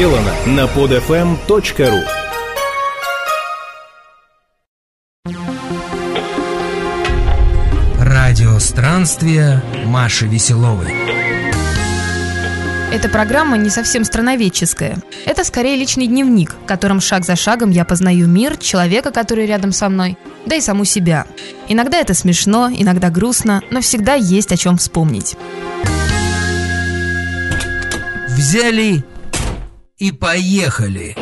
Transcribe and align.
сделано 0.00 0.32
на 0.46 0.60
podfm.ru 0.60 2.00
Радио 7.98 8.58
странствия 8.60 9.62
Маши 9.84 10.26
Веселовой. 10.26 10.94
Эта 12.90 13.10
программа 13.10 13.58
не 13.58 13.68
совсем 13.68 14.04
страноведческая. 14.04 14.96
Это 15.26 15.44
скорее 15.44 15.76
личный 15.76 16.06
дневник, 16.06 16.54
в 16.54 16.66
котором 16.66 17.02
шаг 17.02 17.26
за 17.26 17.36
шагом 17.36 17.68
я 17.68 17.84
познаю 17.84 18.26
мир, 18.26 18.56
человека, 18.56 19.10
который 19.10 19.44
рядом 19.44 19.70
со 19.70 19.90
мной, 19.90 20.16
да 20.46 20.56
и 20.56 20.62
саму 20.62 20.86
себя. 20.86 21.26
Иногда 21.68 21.98
это 21.98 22.14
смешно, 22.14 22.70
иногда 22.74 23.10
грустно, 23.10 23.60
но 23.70 23.82
всегда 23.82 24.14
есть 24.14 24.50
о 24.50 24.56
чем 24.56 24.78
вспомнить. 24.78 25.36
Взяли 28.30 29.04
и 30.00 30.12
поехали. 30.12 31.14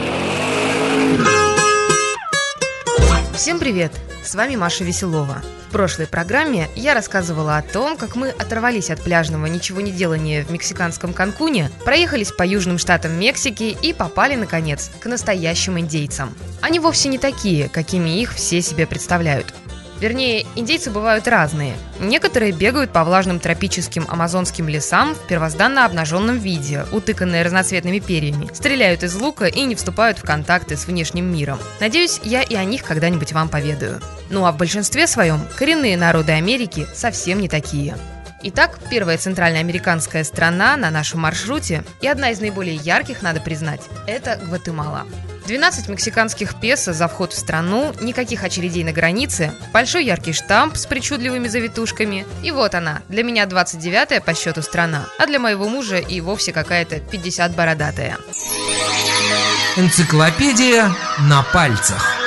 Всем 3.34 3.58
привет! 3.58 3.92
С 4.22 4.36
вами 4.36 4.54
Маша 4.54 4.84
Веселова. 4.84 5.42
В 5.68 5.72
прошлой 5.72 6.06
программе 6.06 6.68
я 6.76 6.94
рассказывала 6.94 7.56
о 7.56 7.62
том, 7.62 7.96
как 7.96 8.14
мы 8.14 8.30
оторвались 8.30 8.90
от 8.90 9.02
пляжного 9.02 9.46
ничего 9.46 9.80
не 9.80 9.90
делания 9.90 10.44
в 10.44 10.50
мексиканском 10.50 11.12
Канкуне, 11.12 11.70
проехались 11.84 12.30
по 12.30 12.44
южным 12.44 12.78
штатам 12.78 13.18
Мексики 13.18 13.76
и 13.82 13.92
попали, 13.92 14.36
наконец, 14.36 14.90
к 15.00 15.06
настоящим 15.06 15.78
индейцам. 15.78 16.32
Они 16.60 16.78
вовсе 16.78 17.08
не 17.08 17.18
такие, 17.18 17.68
какими 17.68 18.20
их 18.20 18.32
все 18.32 18.62
себе 18.62 18.86
представляют. 18.86 19.52
Вернее, 20.00 20.46
индейцы 20.54 20.90
бывают 20.90 21.26
разные. 21.26 21.74
Некоторые 21.98 22.52
бегают 22.52 22.92
по 22.92 23.02
влажным 23.04 23.40
тропическим 23.40 24.06
амазонским 24.08 24.68
лесам 24.68 25.14
в 25.14 25.26
первозданно 25.26 25.84
обнаженном 25.84 26.38
виде, 26.38 26.84
утыканные 26.92 27.42
разноцветными 27.42 27.98
перьями, 27.98 28.48
стреляют 28.54 29.02
из 29.02 29.14
лука 29.16 29.46
и 29.46 29.62
не 29.62 29.74
вступают 29.74 30.18
в 30.18 30.22
контакты 30.22 30.76
с 30.76 30.86
внешним 30.86 31.32
миром. 31.32 31.58
Надеюсь, 31.80 32.20
я 32.22 32.42
и 32.42 32.54
о 32.54 32.64
них 32.64 32.84
когда-нибудь 32.84 33.32
вам 33.32 33.48
поведаю. 33.48 34.00
Ну 34.30 34.46
а 34.46 34.52
в 34.52 34.56
большинстве 34.56 35.06
своем 35.06 35.40
коренные 35.56 35.96
народы 35.96 36.32
Америки 36.32 36.86
совсем 36.94 37.40
не 37.40 37.48
такие. 37.48 37.96
Итак, 38.40 38.78
первая 38.88 39.18
центральноамериканская 39.18 40.22
страна 40.22 40.76
на 40.76 40.90
нашем 40.90 41.20
маршруте 41.20 41.82
и 42.00 42.06
одна 42.06 42.30
из 42.30 42.40
наиболее 42.40 42.76
ярких, 42.76 43.20
надо 43.20 43.40
признать, 43.40 43.80
это 44.06 44.40
Гватемала. 44.44 45.06
12 45.48 45.88
мексиканских 45.88 46.60
песо 46.60 46.92
за 46.92 47.08
вход 47.08 47.32
в 47.32 47.38
страну, 47.38 47.94
никаких 48.02 48.44
очередей 48.44 48.84
на 48.84 48.92
границе, 48.92 49.50
большой 49.72 50.04
яркий 50.04 50.34
штамп 50.34 50.76
с 50.76 50.84
причудливыми 50.84 51.48
завитушками. 51.48 52.26
И 52.42 52.50
вот 52.50 52.74
она, 52.74 53.00
для 53.08 53.22
меня 53.22 53.44
29-я 53.44 54.20
по 54.20 54.34
счету 54.34 54.60
страна, 54.60 55.06
а 55.18 55.26
для 55.26 55.38
моего 55.38 55.66
мужа 55.66 55.96
и 55.96 56.20
вовсе 56.20 56.52
какая-то 56.52 57.00
50 57.00 57.56
бородатая. 57.56 58.18
Энциклопедия 59.78 60.90
на 61.20 61.42
пальцах. 61.42 62.17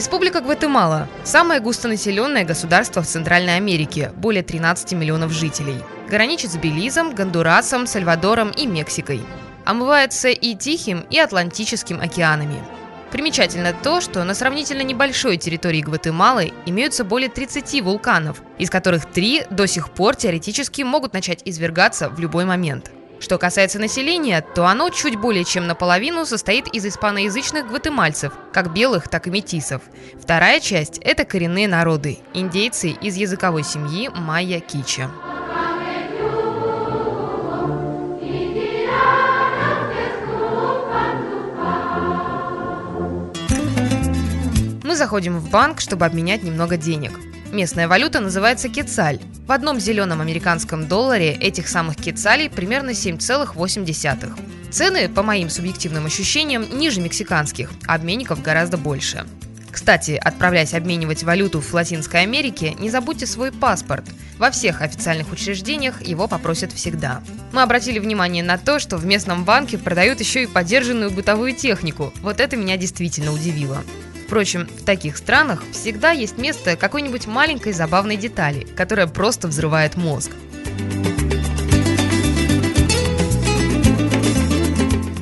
Республика 0.00 0.40
Гватемала– 0.40 1.08
самое 1.24 1.60
густонаселенное 1.60 2.46
государство 2.46 3.02
в 3.02 3.06
Центральной 3.06 3.56
Америке, 3.56 4.12
более 4.16 4.42
13 4.42 4.92
миллионов 4.92 5.30
жителей. 5.30 5.76
Граничит 6.08 6.50
с 6.50 6.56
Белизом, 6.56 7.14
Гондурасом, 7.14 7.86
Сальвадором 7.86 8.50
и 8.50 8.66
Мексикой. 8.66 9.20
Омывается 9.66 10.28
и 10.28 10.54
Тихим, 10.54 11.04
и 11.10 11.18
Атлантическим 11.18 12.00
океанами. 12.00 12.64
Примечательно 13.12 13.74
то, 13.74 14.00
что 14.00 14.24
на 14.24 14.32
сравнительно 14.32 14.80
небольшой 14.80 15.36
территории 15.36 15.82
Гватемалы 15.82 16.54
имеются 16.64 17.04
более 17.04 17.28
30 17.28 17.82
вулканов, 17.82 18.40
из 18.56 18.70
которых 18.70 19.04
три 19.04 19.44
до 19.50 19.66
сих 19.66 19.90
пор 19.90 20.16
теоретически 20.16 20.80
могут 20.80 21.12
начать 21.12 21.42
извергаться 21.44 22.08
в 22.08 22.18
любой 22.18 22.46
момент– 22.46 22.90
что 23.20 23.38
касается 23.38 23.78
населения, 23.78 24.40
то 24.40 24.66
оно 24.66 24.90
чуть 24.90 25.16
более 25.16 25.44
чем 25.44 25.66
наполовину 25.66 26.24
состоит 26.26 26.66
из 26.68 26.86
испаноязычных 26.86 27.68
гватемальцев, 27.68 28.32
как 28.52 28.72
белых, 28.72 29.08
так 29.08 29.26
и 29.26 29.30
метисов. 29.30 29.82
Вторая 30.20 30.58
часть– 30.58 30.98
это 31.04 31.24
коренные 31.24 31.68
народы– 31.68 32.18
индейцы 32.34 32.90
из 32.90 33.16
языковой 33.16 33.62
семьи 33.62 34.08
майя-кича. 34.08 35.10
Мы 44.82 44.96
заходим 44.96 45.38
в 45.38 45.50
банк, 45.50 45.80
чтобы 45.80 46.04
обменять 46.04 46.42
немного 46.42 46.76
денег. 46.76 47.12
Местная 47.52 47.88
валюта 47.88 48.20
называется 48.20 48.68
кецаль. 48.68 49.18
В 49.48 49.50
одном 49.50 49.80
зеленом 49.80 50.20
американском 50.20 50.86
долларе 50.86 51.32
этих 51.32 51.66
самых 51.66 51.96
кецалей 51.96 52.48
примерно 52.48 52.90
7,8. 52.90 54.70
Цены, 54.70 55.08
по 55.08 55.24
моим 55.24 55.50
субъективным 55.50 56.06
ощущениям, 56.06 56.64
ниже 56.78 57.00
мексиканских, 57.00 57.70
обменников 57.88 58.40
гораздо 58.40 58.76
больше. 58.76 59.24
Кстати, 59.72 60.12
отправляясь 60.12 60.74
обменивать 60.74 61.24
валюту 61.24 61.60
в 61.60 61.72
Латинской 61.74 62.22
Америке, 62.22 62.74
не 62.78 62.88
забудьте 62.88 63.26
свой 63.26 63.50
паспорт. 63.50 64.04
Во 64.38 64.52
всех 64.52 64.80
официальных 64.80 65.32
учреждениях 65.32 66.02
его 66.02 66.28
попросят 66.28 66.72
всегда. 66.72 67.20
Мы 67.52 67.62
обратили 67.62 67.98
внимание 67.98 68.44
на 68.44 68.58
то, 68.58 68.78
что 68.78 68.96
в 68.96 69.04
местном 69.06 69.44
банке 69.44 69.76
продают 69.76 70.20
еще 70.20 70.44
и 70.44 70.46
подержанную 70.46 71.10
бытовую 71.10 71.54
технику. 71.54 72.12
Вот 72.22 72.40
это 72.40 72.56
меня 72.56 72.76
действительно 72.76 73.32
удивило. 73.32 73.82
Впрочем, 74.30 74.68
в 74.68 74.84
таких 74.84 75.16
странах 75.16 75.60
всегда 75.72 76.12
есть 76.12 76.38
место 76.38 76.76
какой-нибудь 76.76 77.26
маленькой 77.26 77.72
забавной 77.72 78.16
детали, 78.16 78.64
которая 78.76 79.08
просто 79.08 79.48
взрывает 79.48 79.96
мозг. 79.96 80.30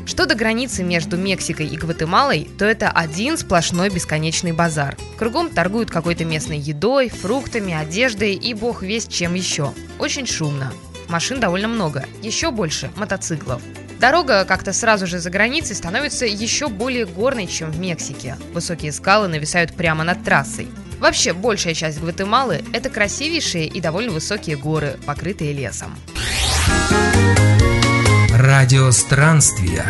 Что 0.04 0.26
до 0.26 0.34
границы 0.34 0.84
между 0.84 1.16
Мексикой 1.16 1.68
и 1.68 1.78
Гватемалой, 1.78 2.50
то 2.58 2.66
это 2.66 2.90
один 2.90 3.38
сплошной 3.38 3.88
бесконечный 3.88 4.52
базар. 4.52 4.94
Кругом 5.16 5.48
торгуют 5.48 5.90
какой-то 5.90 6.26
местной 6.26 6.58
едой, 6.58 7.08
фруктами, 7.08 7.72
одеждой 7.72 8.34
и 8.34 8.52
бог 8.52 8.82
весть 8.82 9.10
чем 9.10 9.32
еще. 9.32 9.72
Очень 9.98 10.26
шумно. 10.26 10.70
Машин 11.08 11.40
довольно 11.40 11.68
много, 11.68 12.04
еще 12.20 12.50
больше 12.50 12.90
мотоциклов. 12.94 13.62
Дорога 14.00 14.44
как-то 14.44 14.72
сразу 14.72 15.06
же 15.06 15.18
за 15.18 15.30
границей 15.30 15.74
становится 15.74 16.24
еще 16.24 16.68
более 16.68 17.04
горной, 17.04 17.46
чем 17.46 17.70
в 17.70 17.80
Мексике. 17.80 18.36
Высокие 18.52 18.92
скалы 18.92 19.28
нависают 19.28 19.74
прямо 19.74 20.04
над 20.04 20.22
трассой. 20.22 20.68
Вообще, 21.00 21.32
большая 21.32 21.74
часть 21.74 22.00
Гватемалы– 22.00 22.64
это 22.72 22.90
красивейшие 22.90 23.66
и 23.66 23.80
довольно 23.80 24.12
высокие 24.12 24.56
горы, 24.56 24.96
покрытые 25.06 25.52
лесом. 25.52 25.94
Радио 28.32 28.90
странствия. 28.92 29.84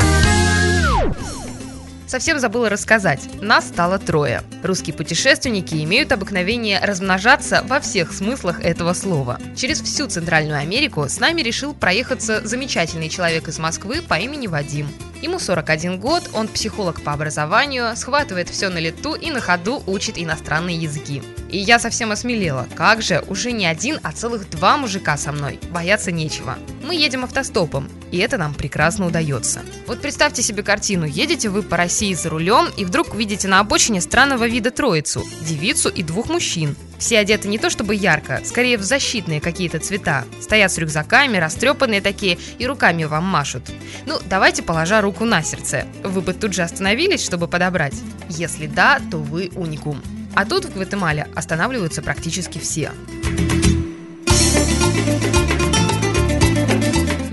Совсем 2.08 2.38
забыла 2.38 2.70
рассказать. 2.70 3.28
Нас 3.42 3.69
стало 3.69 3.98
трое. 3.98 4.42
Русские 4.62 4.96
путешественники 4.96 5.74
имеют 5.84 6.10
обыкновение 6.10 6.80
размножаться 6.82 7.62
во 7.69 7.80
всех 7.80 8.14
смыслах 8.14 8.60
этого 8.64 8.94
слова. 8.94 9.38
Через 9.54 9.82
всю 9.82 10.06
Центральную 10.06 10.58
Америку 10.58 11.06
с 11.06 11.20
нами 11.20 11.42
решил 11.42 11.74
проехаться 11.74 12.41
замечательный 12.46 13.10
человек 13.10 13.48
из 13.48 13.58
Москвы 13.58 14.00
по 14.00 14.14
имени 14.14 14.46
Вадим. 14.46 14.88
Ему 15.21 15.41
41 15.41 15.99
год, 15.99 16.31
он 16.33 16.47
психолог 16.47 17.03
по 17.03 17.12
образованию, 17.12 17.97
схватывает 17.97 18.49
все 18.49 18.69
на 18.69 18.79
лету 18.79 19.15
и 19.15 19.31
на 19.33 19.41
ходу 19.41 19.83
учит 19.87 20.17
иностранные 20.17 20.77
языки. 20.77 21.23
И 21.51 21.59
я 21.59 21.81
совсем 21.81 22.12
осмелела. 22.12 22.69
Как 22.77 23.03
же, 23.03 23.25
уже 23.29 23.51
не 23.51 23.67
один, 23.67 23.99
а 24.03 24.12
целых 24.12 24.49
два 24.49 24.77
мужика 24.77 25.17
со 25.17 25.33
мной. 25.33 25.59
Бояться 25.71 26.12
нечего. 26.12 26.56
Мы 26.84 26.95
едем 26.95 27.25
автостопом, 27.25 27.89
и 28.12 28.19
это 28.19 28.39
нам 28.39 28.55
прекрасно 28.55 29.06
удается. 29.06 29.62
Вот 29.87 30.01
представьте 30.01 30.43
себе 30.43 30.62
картину. 30.62 31.05
Едете 31.05 31.49
вы 31.49 31.62
по 31.62 31.77
России 31.77 32.15
за 32.15 32.31
рулем, 32.31 32.69
и 32.77 32.85
вдруг 32.85 33.15
видите 33.15 33.49
на 33.49 33.59
обочине 33.61 34.00
странного 34.00 34.47
вида 34.47 34.71
троицу, 34.71 35.26
девицу 35.43 35.88
и 35.88 36.03
двух 36.03 36.29
мужчин. 36.29 36.76
Все 36.99 37.19
одеты 37.19 37.49
не 37.49 37.59
то 37.59 37.71
чтобы 37.71 37.95
ярко, 37.95 38.41
скорее 38.45 38.77
в 38.77 38.83
защитные 38.83 39.41
какие-то 39.41 39.79
цвета. 39.79 40.25
Стоят 40.41 40.73
с 40.73 40.79
рюкзаками, 40.79 41.39
растрепанные 41.39 42.00
такие, 42.00 42.39
и 42.59 42.67
руками 42.67 43.05
вам 43.05 43.25
машут. 43.25 43.71
Ну, 44.06 44.19
давайте 44.27 44.62
положа 44.62 45.00
руку 45.00 45.25
на 45.25 45.43
сердце. 45.43 45.87
Вы 46.03 46.21
бы 46.21 46.35
тут 46.35 46.55
же 46.55 46.62
остановились, 46.62 47.25
чтобы 47.25 47.47
подобрать? 47.47 47.95
Если 48.29 48.67
да, 48.67 49.00
то 49.11 49.19
вы 49.19 49.50
уникум. 49.55 50.03
А 50.35 50.45
тут 50.45 50.65
в 50.65 50.75
Гватемале 50.75 51.29
останавливаются 51.35 52.03
практически 52.03 52.59
все. 52.59 52.93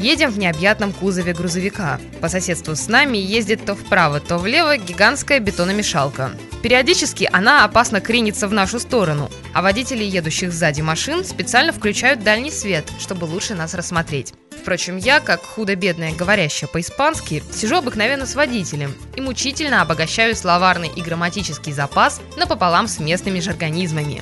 Едем 0.06 0.30
в 0.30 0.38
необъятном 0.38 0.94
кузове 0.94 1.34
грузовика. 1.34 2.00
По 2.22 2.30
соседству 2.30 2.76
с 2.76 2.88
нами 2.88 3.18
ездит 3.18 3.66
то 3.66 3.74
вправо, 3.74 4.20
то 4.20 4.38
влево 4.38 4.78
гигантская 4.78 5.40
бетономешалка. 5.40 6.30
Периодически 6.62 7.28
она 7.34 7.66
опасно 7.66 8.02
кренится 8.02 8.48
в 8.48 8.54
нашу 8.54 8.80
сторону, 8.80 9.32
а 9.56 9.64
водители 9.64 10.04
едущих 10.04 10.54
сзади 10.54 10.82
машин 10.82 11.26
специально 11.26 11.74
включают 11.74 12.24
дальний 12.24 12.52
свет, 12.52 12.86
чтобы 13.00 13.26
лучше 13.26 13.56
нас 13.56 13.74
рассмотреть. 13.74 14.36
Впрочем, 14.52 14.98
я, 14.98 15.20
как 15.20 15.42
худо-бедная 15.42 16.14
говорящая 16.14 16.70
по-испански, 16.70 17.42
сижу 17.52 17.78
обыкновенно 17.78 18.28
с 18.28 18.36
водителем 18.36 18.94
и 19.16 19.22
мучительно 19.22 19.82
обогащаю 19.82 20.36
словарный 20.36 20.92
и 20.96 21.02
грамматический 21.02 21.74
запас 21.74 22.22
напополам 22.38 22.88
с 22.88 23.00
местными 23.00 23.40
жаргонизмами. 23.40 24.22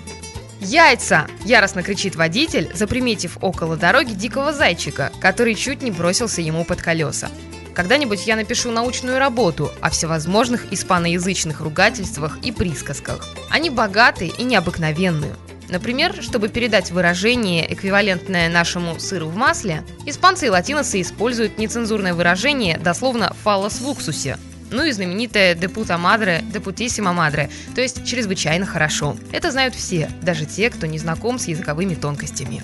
«Яйца!»– 0.64 1.28
яростно 1.46 1.84
кричит 1.84 2.16
водитель, 2.16 2.72
заприметив 2.74 3.38
около 3.42 3.76
дороги 3.76 4.14
дикого 4.14 4.54
зайчика, 4.54 5.12
который 5.20 5.56
чуть 5.56 5.82
не 5.82 5.92
бросился 5.92 6.42
ему 6.42 6.64
под 6.64 6.82
колеса. 6.82 7.30
Когда-нибудь 7.74 8.26
я 8.26 8.38
напишу 8.38 8.72
научную 8.72 9.20
работу 9.20 9.72
о 9.82 9.90
всевозможных 9.90 10.72
испаноязычных 10.72 11.60
ругательствах 11.60 12.38
и 12.44 12.54
присказках. 12.54 13.28
Они 13.50 13.70
богаты 13.70 14.28
и 14.28 14.44
необыкновенные. 14.44 15.36
Например, 15.68 16.16
чтобы 16.22 16.48
передать 16.48 16.92
выражение, 16.92 17.72
эквивалентное 17.74 18.48
нашему 18.48 19.00
сыру 19.00 19.28
в 19.28 19.36
масле, 19.36 19.84
испанцы 20.06 20.46
и 20.46 20.50
латиносы 20.50 21.02
используют 21.02 21.58
нецензурное 21.58 22.14
выражение 22.14 22.78
дословно 22.78 23.36
«фалос 23.44 23.82
в 23.82 23.90
уксусе», 23.90 24.38
ну 24.74 24.84
и 24.84 24.92
знаменитое 24.92 25.56
«deputa 25.56 25.98
madre», 25.98 26.42
«deputissima 26.52 27.14
madre», 27.16 27.50
то 27.76 27.82
есть 27.82 28.06
«чрезвычайно 28.06 28.66
хорошо». 28.66 29.16
Это 29.32 29.52
знают 29.52 29.76
все, 29.76 30.10
даже 30.22 30.46
те, 30.46 30.70
кто 30.70 30.88
не 30.88 30.98
знаком 30.98 31.38
с 31.40 31.48
языковыми 31.48 31.94
тонкостями. 31.94 32.62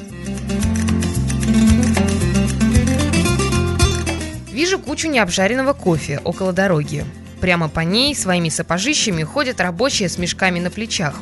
Вижу 4.52 4.80
кучу 4.80 5.08
необжаренного 5.08 5.74
кофе 5.74 6.20
около 6.24 6.52
дороги. 6.52 7.06
Прямо 7.40 7.70
по 7.70 7.82
ней 7.82 8.14
своими 8.16 8.50
сапожищами 8.50 9.24
ходят 9.24 9.62
рабочие 9.62 10.10
с 10.10 10.18
мешками 10.18 10.60
на 10.60 10.70
плечах. 10.70 11.16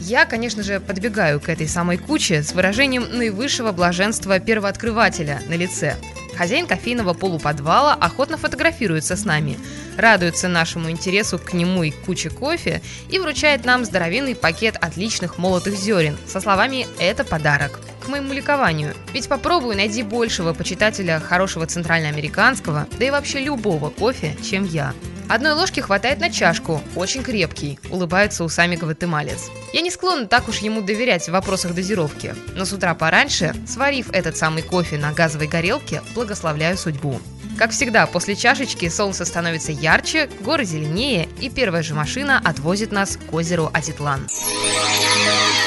Я, 0.00 0.24
конечно 0.24 0.62
же, 0.62 0.80
подбегаю 0.80 1.38
к 1.38 1.50
этой 1.50 1.68
самой 1.68 1.98
куче 1.98 2.42
с 2.42 2.52
выражением 2.52 3.04
наивысшего 3.16 3.70
блаженства 3.70 4.40
первооткрывателя 4.40 5.40
на 5.48 5.54
лице. 5.54 5.96
Хозяин 6.36 6.66
кофейного 6.66 7.12
полуподвала 7.12 7.92
охотно 7.92 8.38
фотографируется 8.38 9.14
с 9.14 9.26
нами, 9.26 9.58
радуется 10.00 10.48
нашему 10.48 10.90
интересу 10.90 11.38
к 11.38 11.52
нему 11.52 11.82
и 11.82 11.90
куче 11.90 12.30
кофе 12.30 12.82
и 13.08 13.18
вручает 13.18 13.64
нам 13.64 13.84
здоровенный 13.84 14.34
пакет 14.34 14.76
отличных 14.80 15.38
молотых 15.38 15.76
зерен 15.76 16.16
со 16.26 16.40
словами 16.40 16.86
«это 16.98 17.24
подарок» 17.24 17.80
к 18.00 18.08
моему 18.08 18.32
ликованию. 18.32 18.94
Ведь 19.12 19.28
попробую 19.28 19.76
найди 19.76 20.02
большего 20.02 20.52
почитателя 20.54 21.20
хорошего 21.20 21.66
центральноамериканского, 21.66 22.86
да 22.98 23.04
и 23.04 23.10
вообще 23.10 23.40
любого 23.40 23.90
кофе, 23.90 24.36
чем 24.42 24.64
я. 24.64 24.94
Одной 25.28 25.52
ложки 25.52 25.78
хватает 25.78 26.18
на 26.18 26.28
чашку, 26.28 26.82
очень 26.96 27.22
крепкий, 27.22 27.78
улыбается 27.90 28.42
усами 28.42 28.74
гватемалец. 28.74 29.48
Я 29.72 29.80
не 29.80 29.92
склонна 29.92 30.26
так 30.26 30.48
уж 30.48 30.58
ему 30.58 30.80
доверять 30.80 31.28
в 31.28 31.32
вопросах 31.32 31.72
дозировки, 31.72 32.34
но 32.56 32.64
с 32.64 32.72
утра 32.72 32.94
пораньше, 32.94 33.54
сварив 33.64 34.10
этот 34.10 34.36
самый 34.36 34.64
кофе 34.64 34.98
на 34.98 35.12
газовой 35.12 35.46
горелке, 35.46 36.02
благословляю 36.16 36.76
судьбу. 36.76 37.20
Как 37.60 37.72
всегда, 37.72 38.06
после 38.06 38.36
чашечки 38.36 38.88
солнце 38.88 39.26
становится 39.26 39.70
ярче, 39.70 40.30
горы 40.40 40.64
зеленее, 40.64 41.28
и 41.42 41.50
первая 41.50 41.82
же 41.82 41.94
машина 41.94 42.40
отвозит 42.42 42.90
нас 42.90 43.18
к 43.18 43.34
озеру 43.34 43.68
Атитлан. 43.74 44.26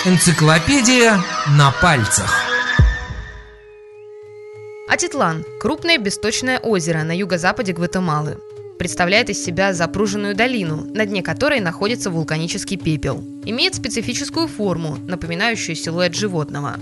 Энциклопедия 0.04 1.19
на 1.50 1.72
пальцах. 1.84 2.34
Атитлан– 4.90 5.45
крупное 5.62 6.00
бесточное 6.00 6.57
озеро 6.57 7.04
на 7.04 7.16
юго-западе 7.16 7.74
Гватемалы. 7.74 8.40
Представляет 8.80 9.30
из 9.30 9.45
себя 9.45 9.72
запруженную 9.72 10.34
долину, 10.34 10.86
на 10.95 11.06
дне 11.06 11.22
которой 11.22 11.60
находится 11.60 12.10
вулканический 12.10 12.78
пепел. 12.78 13.24
Имеет 13.45 13.75
специфическую 13.75 14.48
форму, 14.48 14.98
напоминающую 15.07 15.75
силуэт 15.75 16.16
животного. 16.16 16.80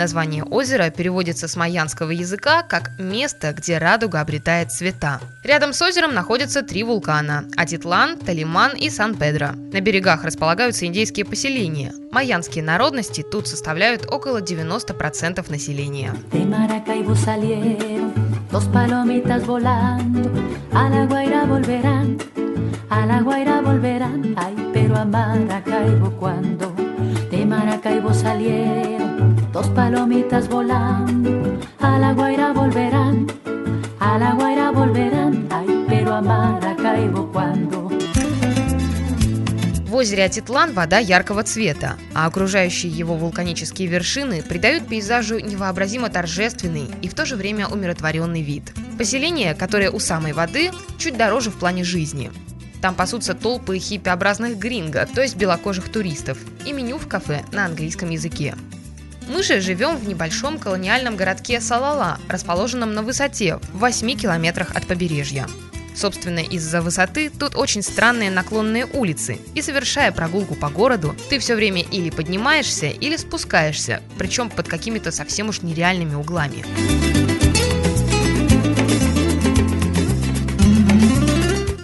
Название 0.00 0.44
озера 0.44 0.88
переводится 0.88 1.46
с 1.46 1.56
майянского 1.56 2.10
языка 2.10 2.62
как 2.62 2.98
«место, 2.98 3.52
где 3.52 3.76
радуга 3.76 4.22
обретает 4.22 4.72
цвета». 4.72 5.20
Рядом 5.44 5.74
с 5.74 5.82
озером 5.82 6.14
находятся 6.14 6.62
три 6.62 6.84
вулкана– 6.84 7.44
Атитлан, 7.58 8.16
Талиман 8.16 8.74
и 8.74 8.88
Сан-Педро. 8.88 9.48
На 9.50 9.82
берегах 9.82 10.24
располагаются 10.24 10.86
индейские 10.86 11.26
поселения. 11.26 11.92
Майянские 12.12 12.64
народности 12.64 13.22
тут 13.22 13.46
составляют 13.46 14.10
около 14.10 14.40
90% 14.40 15.50
населения. 15.50 16.14
De 16.32 16.46
Maracaibo 16.46 17.14
salieron, 28.14 29.09
dos 29.52 29.68
palomitas 29.68 30.48
volando, 30.48 31.58
a 31.80 31.98
la 31.98 32.12
Guaira 32.12 32.52
volverán, 32.52 33.26
a 33.98 34.18
la 34.18 34.32
Guaira 34.34 34.70
volverán, 34.70 35.48
ay, 35.50 35.84
pero 35.88 36.14
a 36.14 36.20
Maracaibo 36.20 37.30
cuando 37.32 37.90
В 39.86 39.96
озере 39.96 40.24
Атитлан 40.24 40.72
вода 40.72 40.98
яркого 41.00 41.42
цвета, 41.42 41.96
а 42.14 42.26
окружающие 42.26 42.92
его 42.92 43.16
вулканические 43.16 43.88
вершины 43.88 44.40
придают 44.40 44.86
пейзажу 44.86 45.40
невообразимо 45.40 46.08
торжественный 46.10 46.86
и 47.02 47.08
в 47.08 47.14
то 47.14 47.26
же 47.26 47.34
время 47.34 47.66
умиротворенный 47.66 48.42
вид. 48.42 48.72
Поселение, 48.98 49.52
которое 49.54 49.90
у 49.90 49.98
самой 49.98 50.32
воды, 50.32 50.70
чуть 50.96 51.16
дороже 51.16 51.50
в 51.50 51.56
плане 51.56 51.82
жизни. 51.82 52.30
Там 52.80 52.94
пасутся 52.94 53.34
толпы 53.34 53.78
хиппиобразных 53.80 54.56
гринго, 54.56 55.08
то 55.12 55.22
есть 55.22 55.36
белокожих 55.36 55.88
туристов, 55.88 56.38
и 56.64 56.72
меню 56.72 56.96
в 56.96 57.08
кафе 57.08 57.44
на 57.50 57.66
английском 57.66 58.10
языке. 58.10 58.54
Мы 59.30 59.44
же 59.44 59.60
живем 59.60 59.96
в 59.96 60.08
небольшом 60.08 60.58
колониальном 60.58 61.14
городке 61.14 61.60
Салала, 61.60 62.18
расположенном 62.28 62.94
на 62.94 63.02
высоте 63.04 63.60
в 63.72 63.78
8 63.78 64.18
километрах 64.18 64.74
от 64.74 64.88
побережья. 64.88 65.46
Собственно, 65.94 66.40
из-за 66.40 66.82
высоты 66.82 67.30
тут 67.30 67.54
очень 67.54 67.82
странные 67.82 68.32
наклонные 68.32 68.86
улицы, 68.86 69.38
и 69.54 69.62
совершая 69.62 70.10
прогулку 70.10 70.56
по 70.56 70.68
городу, 70.68 71.14
ты 71.28 71.38
все 71.38 71.54
время 71.54 71.80
или 71.80 72.10
поднимаешься, 72.10 72.86
или 72.86 73.16
спускаешься, 73.16 74.02
причем 74.18 74.50
под 74.50 74.66
какими-то 74.66 75.12
совсем 75.12 75.48
уж 75.48 75.62
нереальными 75.62 76.16
углами. 76.16 76.64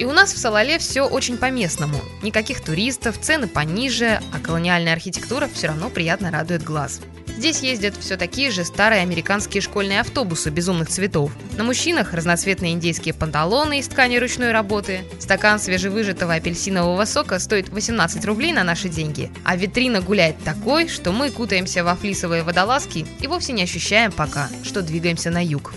И 0.01 0.05
у 0.05 0.11
нас 0.13 0.35
в 0.35 0.39
Салале 0.39 0.81
все 0.81 1.03
очень 1.03 1.39
по-местному. 1.39 2.01
Никаких 2.23 2.61
туристов, 2.61 3.21
цены 3.21 3.47
пониже, 3.47 4.21
а 4.35 4.41
колониальная 4.41 4.95
архитектура 4.95 5.49
все 5.53 5.69
равно 5.69 5.91
приятно 5.91 6.33
радует 6.33 6.65
глаз. 6.65 7.01
Здесь 7.37 7.61
ездят 7.61 7.95
все 7.97 8.17
такие 8.17 8.51
же 8.51 8.65
старые 8.65 9.03
американские 9.03 9.61
школьные 9.61 10.01
автобусы 10.01 10.49
безумных 10.49 10.89
цветов. 10.89 11.31
На 11.59 11.65
мужчинах 11.65 12.15
разноцветные 12.15 12.73
индейские 12.73 13.13
панталоны 13.13 13.79
из 13.79 13.89
ткани 13.89 14.17
ручной 14.17 14.53
работы. 14.53 15.01
Стакан 15.19 15.59
свежевыжатого 15.59 16.35
апельсинового 16.35 17.05
сока 17.05 17.39
стоит 17.39 17.69
18 17.69 18.25
рублей 18.25 18.53
на 18.53 18.65
наши 18.65 18.89
деньги. 18.89 19.31
А 19.45 19.55
витрина 19.57 20.01
гуляет 20.01 20.43
такой, 20.45 20.89
что 20.89 21.13
мы 21.13 21.31
кутаемся 21.31 21.85
во 21.85 21.95
флисовые 21.95 22.43
водолазки 22.43 23.07
и 23.21 23.27
вовсе 23.27 23.53
не 23.53 23.63
ощущаем 23.63 24.13
пока, 24.13 24.49
что 24.63 24.81
двигаемся 24.81 25.31
на 25.31 25.45
юг. 25.45 25.75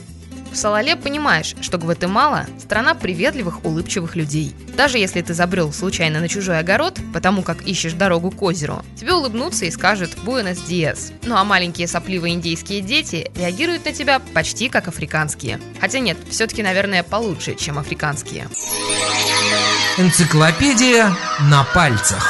В 0.51 0.55
Салале 0.55 0.95
понимаешь, 0.95 1.55
что 1.61 1.77
Гватемала– 1.77 2.47
страна 2.59 2.95
приветливых, 2.95 3.63
улыбчивых 3.65 4.15
людей. 4.15 4.55
Даже 4.75 4.97
если 4.97 5.21
ты 5.21 5.33
забрел 5.33 5.71
случайно 5.71 6.19
на 6.19 6.27
чужой 6.27 6.59
огород, 6.59 6.99
потому 7.13 7.43
как 7.43 7.61
ищешь 7.63 7.93
дорогу 7.93 8.31
к 8.31 8.41
озеру, 8.41 8.83
тебе 8.95 9.13
улыбнутся 9.13 9.65
и 9.65 9.71
скажут 9.71 10.17
«Буэнос 10.23 10.61
диас». 10.61 11.11
Ну 11.23 11.35
а 11.35 11.43
маленькие 11.43 11.87
сопливые 11.87 12.33
индейские 12.33 12.81
дети 12.81 13.31
реагируют 13.35 13.85
на 13.85 13.93
тебя 13.93 14.19
почти 14.33 14.69
как 14.69 14.87
африканские. 14.87 15.59
Хотя 15.79 15.99
нет, 15.99 16.17
все-таки, 16.29 16.63
наверное, 16.63 17.03
получше, 17.03 17.55
чем 17.55 17.77
африканские. 17.77 18.47
Энциклопедия 19.97 21.15
на 21.41 21.63
пальцах. 21.75 22.27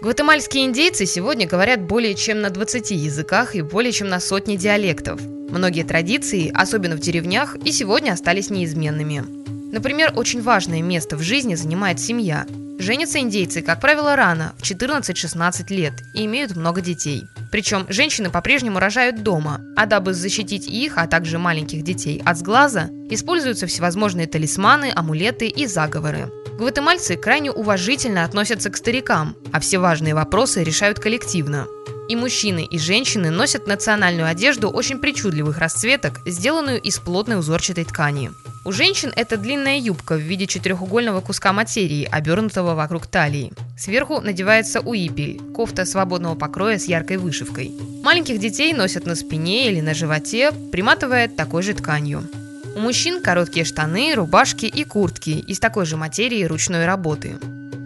Гватемальские 0.00 0.64
индейцы 0.64 1.04
сегодня 1.04 1.46
говорят 1.46 1.82
более 1.82 2.14
чем 2.14 2.40
на 2.40 2.48
20 2.48 2.90
языках 2.92 3.54
и 3.54 3.60
более 3.60 3.92
чем 3.92 4.08
на 4.08 4.20
сотни 4.20 4.56
диалектов. 4.56 5.20
Многие 5.50 5.82
традиции, 5.82 6.50
особенно 6.54 6.96
в 6.96 7.00
деревнях, 7.00 7.56
и 7.64 7.72
сегодня 7.72 8.12
остались 8.12 8.50
неизменными. 8.50 9.24
Например, 9.72 10.12
очень 10.16 10.42
важное 10.42 10.82
место 10.82 11.16
в 11.16 11.22
жизни 11.22 11.54
занимает 11.54 12.00
семья. 12.00 12.46
Женятся 12.78 13.18
индейцы, 13.18 13.60
как 13.60 13.80
правило, 13.80 14.16
рано, 14.16 14.54
в 14.58 14.62
14-16 14.62 15.72
лет, 15.74 15.92
и 16.14 16.24
имеют 16.24 16.56
много 16.56 16.80
детей. 16.80 17.24
Причем 17.50 17.84
женщины 17.88 18.30
по-прежнему 18.30 18.78
рожают 18.78 19.22
дома, 19.22 19.60
а 19.76 19.86
дабы 19.86 20.14
защитить 20.14 20.66
их, 20.66 20.94
а 20.96 21.06
также 21.06 21.38
маленьких 21.38 21.82
детей 21.82 22.22
от 22.24 22.38
сглаза, 22.38 22.88
используются 23.10 23.66
всевозможные 23.66 24.26
талисманы, 24.26 24.92
амулеты 24.94 25.48
и 25.48 25.66
заговоры. 25.66 26.30
Гватемальцы 26.58 27.16
крайне 27.16 27.50
уважительно 27.50 28.24
относятся 28.24 28.70
к 28.70 28.76
старикам, 28.76 29.36
а 29.52 29.60
все 29.60 29.78
важные 29.78 30.14
вопросы 30.14 30.62
решают 30.62 31.00
коллективно. 31.00 31.66
И 32.10 32.16
мужчины, 32.16 32.64
и 32.64 32.76
женщины 32.76 33.30
носят 33.30 33.68
национальную 33.68 34.26
одежду 34.26 34.68
очень 34.68 34.98
причудливых 34.98 35.58
расцветок, 35.58 36.18
сделанную 36.26 36.80
из 36.80 36.98
плотной 36.98 37.38
узорчатой 37.38 37.84
ткани. 37.84 38.32
У 38.64 38.72
женщин 38.72 39.12
это 39.14 39.36
длинная 39.36 39.78
юбка 39.78 40.16
в 40.16 40.20
виде 40.20 40.48
четырехугольного 40.48 41.20
куска 41.20 41.52
материи, 41.52 42.08
обернутого 42.10 42.74
вокруг 42.74 43.06
талии. 43.06 43.52
Сверху 43.78 44.20
надевается 44.20 44.80
уипель– 44.80 45.40
кофта 45.54 45.84
свободного 45.84 46.34
покроя 46.34 46.78
с 46.78 46.86
яркой 46.86 47.18
вышивкой. 47.18 47.70
Маленьких 48.02 48.40
детей 48.40 48.72
носят 48.72 49.06
на 49.06 49.14
спине 49.14 49.68
или 49.68 49.80
на 49.80 49.94
животе, 49.94 50.50
приматывая 50.72 51.28
такой 51.28 51.62
же 51.62 51.74
тканью. 51.74 52.28
У 52.74 52.80
мужчин 52.80 53.22
короткие 53.22 53.64
штаны, 53.64 54.14
рубашки 54.16 54.66
и 54.66 54.82
куртки 54.82 55.30
из 55.30 55.60
такой 55.60 55.86
же 55.86 55.96
материи 55.96 56.42
ручной 56.42 56.86
работы. 56.86 57.36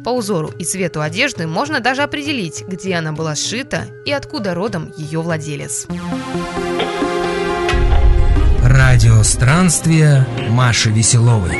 По 0.05 0.11
узору 0.11 0.53
и 0.59 0.65
цвету 0.65 1.01
одежды 1.01 1.47
можно 1.47 1.81
даже 1.81 2.03
определить, 2.03 2.63
где 2.69 2.95
она 2.97 3.13
была 3.13 3.35
сшита 3.35 3.87
и 4.05 4.13
откуда 4.13 4.53
родом 4.53 4.93
ее 4.99 5.23
владелец. 5.23 5.87
Радиостранствие 8.63 10.27
Маши 10.51 10.91
Веселовой. 10.91 11.57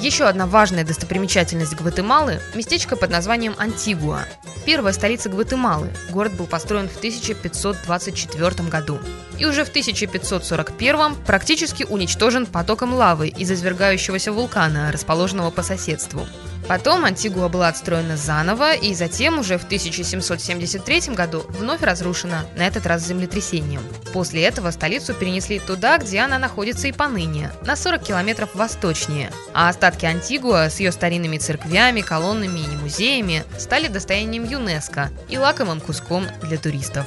Еще 0.00 0.24
одна 0.24 0.46
важная 0.46 0.82
достопримечательность 0.82 1.74
Гватемалы– 1.74 2.40
местечко 2.54 2.96
под 2.96 3.10
названием 3.10 3.54
Антигуа. 3.58 4.24
Первая 4.64 4.94
столица 4.94 5.28
Гватемалы. 5.28 5.90
Город 6.08 6.32
был 6.38 6.46
построен 6.46 6.88
в 6.88 6.96
1524 6.96 8.68
году. 8.70 8.98
И 9.38 9.44
уже 9.44 9.62
в 9.62 9.68
1541 9.68 11.16
практически 11.26 11.82
уничтожен 11.82 12.46
потоком 12.46 12.94
лавы 12.94 13.28
из 13.28 13.50
извергающегося 13.50 14.32
вулкана, 14.32 14.90
расположенного 14.90 15.50
по 15.50 15.62
соседству. 15.62 16.26
Потом 16.70 17.04
Антигуа 17.04 17.48
была 17.48 17.66
отстроена 17.66 18.16
заново 18.16 18.74
и 18.74 18.94
затем 18.94 19.40
уже 19.40 19.58
в 19.58 19.64
1773 19.64 21.14
году 21.16 21.42
вновь 21.48 21.82
разрушена, 21.82 22.46
на 22.54 22.64
этот 22.64 22.86
раз 22.86 23.04
землетрясением. 23.04 23.82
После 24.12 24.44
этого 24.44 24.70
столицу 24.70 25.12
перенесли 25.12 25.58
туда, 25.58 25.98
где 25.98 26.20
она 26.20 26.38
находится 26.38 26.86
и 26.86 26.92
поныне, 26.92 27.50
на 27.66 27.74
40 27.74 28.04
километров 28.04 28.54
восточнее. 28.54 29.32
А 29.52 29.68
остатки 29.68 30.04
Антигуа 30.04 30.70
с 30.70 30.78
ее 30.78 30.92
старинными 30.92 31.38
церквями, 31.38 32.02
колоннами 32.02 32.60
и 32.60 32.76
музеями 32.76 33.42
стали 33.58 33.88
достоянием 33.88 34.44
ЮНЕСКО 34.44 35.10
и 35.28 35.38
лакомым 35.38 35.80
куском 35.80 36.24
для 36.40 36.56
туристов. 36.56 37.06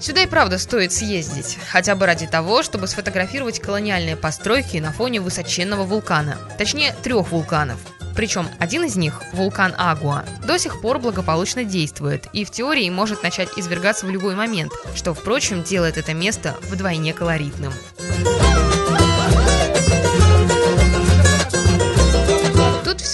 Сюда 0.00 0.22
и 0.22 0.26
правда 0.26 0.56
стоит 0.56 0.94
съездить, 0.94 1.58
хотя 1.70 1.94
бы 1.94 2.06
ради 2.06 2.26
того, 2.26 2.62
чтобы 2.62 2.86
сфотографировать 2.86 3.60
колониальные 3.60 4.16
постройки 4.16 4.78
на 4.78 4.92
фоне 4.92 5.20
высоченного 5.20 5.84
вулкана, 5.84 6.38
точнее 6.56 6.96
трех 7.02 7.32
вулканов– 7.32 7.80
причем 8.14 8.48
один 8.58 8.84
из 8.84 8.96
них, 8.96 9.22
вулкан 9.32 9.74
Агуа, 9.76 10.24
до 10.46 10.58
сих 10.58 10.80
пор 10.80 10.98
благополучно 10.98 11.64
действует 11.64 12.26
и 12.32 12.44
в 12.44 12.50
теории 12.50 12.88
может 12.90 13.22
начать 13.22 13.48
извергаться 13.56 14.06
в 14.06 14.10
любой 14.10 14.34
момент, 14.34 14.72
что, 14.94 15.14
впрочем, 15.14 15.62
делает 15.62 15.98
это 15.98 16.14
место 16.14 16.56
вдвойне 16.70 17.12
колоритным. 17.12 17.72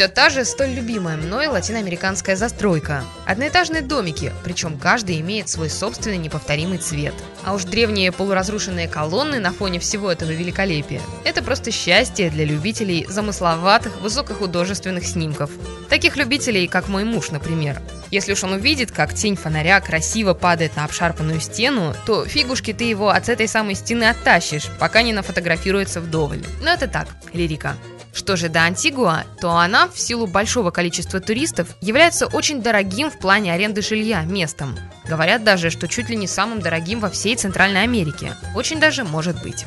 Все 0.01 0.09
та 0.09 0.31
же 0.31 0.47
столь 0.47 0.71
любимая 0.71 1.19
мной 1.19 1.49
латиноамериканская 1.49 2.35
застройка. 2.35 3.05
Одноэтажные 3.27 3.83
домики, 3.83 4.33
причем 4.43 4.79
каждый 4.79 5.21
имеет 5.21 5.51
свой 5.51 5.69
собственный 5.69 6.17
неповторимый 6.17 6.79
цвет. 6.79 7.13
А 7.45 7.53
уж 7.53 7.65
древние 7.65 8.11
полуразрушенные 8.11 8.89
колонны 8.89 9.41
на 9.41 9.53
фоне 9.53 9.79
всего 9.79 10.11
этого 10.11 10.31
великолепия– 10.31 11.03
это 11.25 11.43
просто 11.43 11.71
счастье 11.71 12.31
для 12.31 12.47
любителей 12.47 13.05
замысловатых, 13.11 14.01
высокохудожественных 14.01 15.05
снимков. 15.05 15.51
Таких 15.91 16.17
любителей, 16.17 16.67
как 16.67 16.89
мой 16.89 17.05
муж, 17.05 17.31
например. 17.31 17.79
Если 18.11 18.33
уж 18.33 18.43
он 18.43 18.53
увидит, 18.55 18.91
как 18.93 19.13
тень 19.13 19.37
фонаря 19.37 19.83
красиво 19.83 20.33
падает 20.33 20.77
на 20.77 20.87
обшарпанную 20.87 21.41
стену, 21.41 21.95
то 22.07 22.25
фигушки 22.25 22.73
ты 22.73 22.85
его 22.85 23.11
от 23.11 23.29
этой 23.29 23.49
самой 23.49 23.75
стены 23.75 24.05
оттащишь, 24.05 24.71
пока 24.79 25.03
не 25.03 25.13
нафотографируется 25.13 26.01
вдоволь. 26.01 26.43
Но 26.63 26.71
это 26.71 26.89
так, 26.89 27.09
лирика. 27.35 27.77
Что 28.13 28.37
же 28.37 28.49
до 28.49 28.61
Антигуа, 28.65 29.25
то 29.41 29.57
она, 29.57 29.89
в 29.89 29.99
силу 29.99 30.27
большого 30.27 30.71
количества 30.71 31.21
туристов, 31.21 31.69
является 31.81 32.27
очень 32.27 32.63
дорогим 32.63 33.11
в 33.11 33.19
плане 33.19 33.53
аренды 33.53 33.83
жилья 33.83 34.23
местом. 34.23 34.77
Говорят 35.09 35.45
даже, 35.45 35.71
что 35.71 35.89
чуть 35.89 36.09
ли 36.09 36.17
не 36.17 36.27
самым 36.27 36.61
дорогим 36.61 37.01
во 37.01 37.11
всей 37.11 37.37
Центральной 37.37 37.83
Америке. 37.83 38.35
Очень 38.55 38.81
даже 38.81 39.05
может 39.05 39.41
быть. 39.43 39.65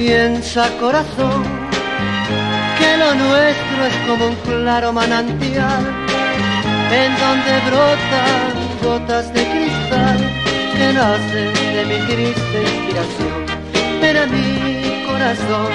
Piensa 0.00 0.66
corazón 0.80 1.59
lo 3.00 3.14
nuestro 3.14 3.86
es 3.86 3.96
como 4.06 4.26
un 4.26 4.36
claro 4.48 4.92
manantial 4.92 5.82
en 7.02 7.10
donde 7.22 7.52
brotan 7.68 8.48
gotas 8.82 9.32
de 9.32 9.42
cristal 9.52 10.18
que 10.76 10.92
nacen 10.92 11.50
de 11.76 11.82
mi 11.90 11.98
triste 12.10 12.58
inspiración. 12.72 13.38
Ven 14.02 14.16
a 14.16 14.26
mi 14.26 15.04
corazón 15.08 15.70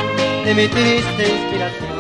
de 0.46 0.54
mi 0.54 0.68
triste 0.68 1.24
inspiración. 1.36 1.96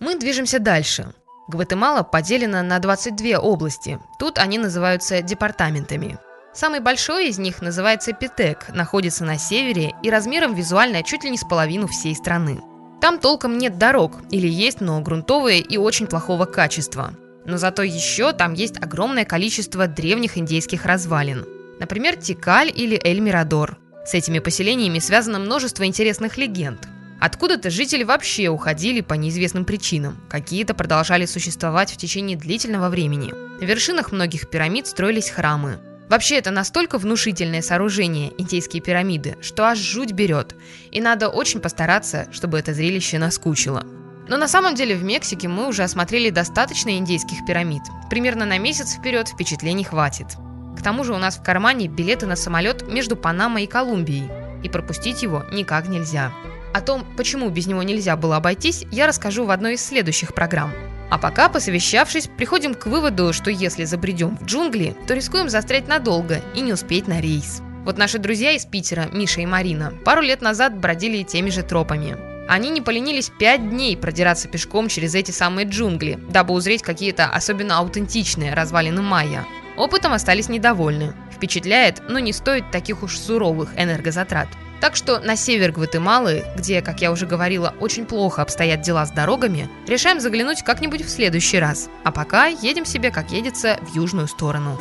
Мы 0.00 0.16
движемся 0.16 0.58
дальше. 0.58 1.06
Гватемала 1.48 2.02
поделена 2.02 2.62
на 2.62 2.78
22 2.78 3.38
области. 3.42 3.98
Тут 4.18 4.38
они 4.38 4.58
называются 4.58 5.22
департаментами. 5.22 6.18
Самый 6.54 6.80
большой 6.80 7.28
из 7.28 7.38
них 7.38 7.62
называется 7.62 8.12
Питек, 8.12 8.68
находится 8.70 9.24
на 9.24 9.38
севере 9.38 9.92
и 10.02 10.10
размером 10.10 10.54
визуально 10.54 11.02
чуть 11.02 11.24
ли 11.24 11.30
не 11.30 11.38
с 11.38 11.44
половину 11.44 11.86
всей 11.86 12.14
страны. 12.14 12.60
Там 13.00 13.18
толком 13.18 13.58
нет 13.58 13.78
дорог, 13.78 14.16
или 14.30 14.48
есть, 14.48 14.80
но 14.80 15.00
грунтовые 15.00 15.60
и 15.60 15.76
очень 15.76 16.06
плохого 16.06 16.46
качества. 16.46 17.12
Но 17.44 17.56
зато 17.56 17.82
еще 17.82 18.32
там 18.32 18.54
есть 18.54 18.82
огромное 18.82 19.24
количество 19.24 19.86
древних 19.86 20.36
индейских 20.36 20.84
развалин. 20.84 21.46
Например, 21.78 22.16
Тикаль 22.16 22.72
или 22.74 23.00
Эль-Мирадор. 23.02 23.78
С 24.04 24.14
этими 24.14 24.40
поселениями 24.40 24.98
связано 24.98 25.38
множество 25.38 25.84
интересных 25.86 26.38
легенд. 26.38 26.88
Откуда-то 27.20 27.70
жители 27.70 28.04
вообще 28.04 28.48
уходили 28.48 29.00
по 29.00 29.14
неизвестным 29.14 29.64
причинам, 29.64 30.20
какие-то 30.28 30.74
продолжали 30.74 31.26
существовать 31.26 31.92
в 31.92 31.96
течение 31.96 32.36
длительного 32.36 32.88
времени. 32.88 33.32
На 33.60 33.64
вершинах 33.64 34.12
многих 34.12 34.48
пирамид 34.48 34.86
строились 34.86 35.30
храмы, 35.30 35.78
Вообще, 36.08 36.36
это 36.36 36.50
настолько 36.50 36.98
внушительное 36.98 37.60
сооружение, 37.60 38.32
индейские 38.38 38.80
пирамиды, 38.80 39.36
что 39.42 39.64
аж 39.64 39.78
жуть 39.78 40.12
берет, 40.12 40.54
и 40.90 41.00
надо 41.00 41.28
очень 41.28 41.60
постараться, 41.60 42.28
чтобы 42.32 42.58
это 42.58 42.72
зрелище 42.72 43.18
наскучило. 43.18 43.84
Но 44.26 44.36
на 44.36 44.48
самом 44.48 44.74
деле 44.74 44.94
в 44.94 45.04
Мексике 45.04 45.48
мы 45.48 45.68
уже 45.68 45.82
осмотрели 45.82 46.30
достаточно 46.30 46.96
индейских 46.96 47.44
пирамид. 47.46 47.82
Примерно 48.10 48.46
на 48.46 48.58
месяц 48.58 48.94
вперед 48.94 49.28
впечатлений 49.28 49.84
хватит. 49.84 50.26
К 50.78 50.82
тому 50.82 51.04
же 51.04 51.12
у 51.12 51.18
нас 51.18 51.36
в 51.36 51.42
кармане 51.42 51.88
билеты 51.88 52.26
на 52.26 52.36
самолет 52.36 52.88
между 52.88 53.16
Панамой 53.16 53.64
и 53.64 53.66
Колумбией, 53.66 54.30
и 54.62 54.68
пропустить 54.68 55.22
его 55.22 55.44
никак 55.52 55.88
нельзя. 55.88 56.32
О 56.74 56.80
том, 56.80 57.06
почему 57.16 57.48
без 57.50 57.66
него 57.66 57.82
нельзя 57.82 58.16
было 58.16 58.36
обойтись, 58.36 58.84
я 58.92 59.06
расскажу 59.06 59.44
в 59.44 59.50
одной 59.50 59.74
из 59.74 59.84
следующих 59.84 60.34
программ– 60.34 60.72
а 61.10 61.18
пока, 61.18 61.48
посовещавшись, 61.48 62.28
приходим 62.36 62.74
к 62.74 62.86
выводу, 62.86 63.32
что 63.32 63.50
если 63.50 63.84
забредем 63.84 64.36
в 64.36 64.44
джунгли, 64.44 64.96
то 65.06 65.14
рискуем 65.14 65.48
застрять 65.48 65.88
надолго 65.88 66.40
и 66.54 66.60
не 66.60 66.72
успеть 66.72 67.08
на 67.08 67.20
рейс. 67.20 67.62
Вот 67.84 67.96
наши 67.96 68.18
друзья 68.18 68.52
из 68.52 68.66
Питера, 68.66 69.08
Миша 69.12 69.40
и 69.40 69.46
Марина, 69.46 69.92
пару 70.04 70.20
лет 70.20 70.42
назад 70.42 70.78
бродили 70.78 71.22
теми 71.22 71.50
же 71.50 71.62
тропами. 71.62 72.16
Они 72.48 72.70
не 72.70 72.80
поленились 72.80 73.30
пять 73.38 73.68
дней 73.68 73.96
продираться 73.96 74.48
пешком 74.48 74.88
через 74.88 75.14
эти 75.14 75.30
самые 75.30 75.66
джунгли, 75.66 76.18
дабы 76.30 76.54
узреть 76.54 76.82
какие-то 76.82 77.26
особенно 77.26 77.78
аутентичные 77.78 78.54
развалины 78.54 79.02
майя. 79.02 79.46
Опытом 79.76 80.12
остались 80.12 80.48
недовольны. 80.48 81.14
Впечатляет, 81.30 82.02
но 82.08 82.18
не 82.18 82.32
стоит 82.32 82.70
таких 82.70 83.02
уж 83.02 83.16
суровых 83.16 83.70
энергозатрат. 83.76 84.48
Так 84.80 84.94
что 84.96 85.18
на 85.18 85.36
север 85.36 85.72
Гватемалы, 85.72 86.44
где, 86.56 86.82
как 86.82 87.00
я 87.00 87.10
уже 87.10 87.26
говорила, 87.26 87.74
очень 87.80 88.06
плохо 88.06 88.42
обстоят 88.42 88.82
дела 88.82 89.04
с 89.04 89.10
дорогами, 89.10 89.68
решаем 89.86 90.20
заглянуть 90.20 90.62
как-нибудь 90.62 91.04
в 91.04 91.10
следующий 91.10 91.58
раз. 91.58 91.88
А 92.04 92.12
пока 92.12 92.46
едем 92.46 92.84
себе, 92.84 93.10
как 93.10 93.30
едется, 93.30 93.78
в 93.82 93.94
южную 93.94 94.28
сторону. 94.28 94.78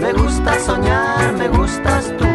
Me 0.00 0.12
gusta 0.14 0.56
viajar, 0.80 1.32
me 1.32 1.48
gustas 1.48 2.16
tú. 2.18 2.29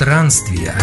Странствия. 0.00 0.74